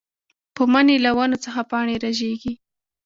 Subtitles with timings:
[0.55, 2.53] پۀ مني له ونو څخه پاڼې رژيږي